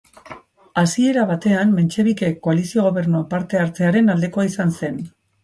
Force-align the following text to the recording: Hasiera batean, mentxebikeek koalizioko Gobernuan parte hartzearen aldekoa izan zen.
Hasiera 0.83 1.25
batean, 1.31 1.73
mentxebikeek 1.79 2.39
koalizioko 2.47 2.87
Gobernuan 2.87 3.29
parte 3.35 3.61
hartzearen 3.67 4.11
aldekoa 4.17 4.49
izan 4.53 4.77
zen. 4.83 5.01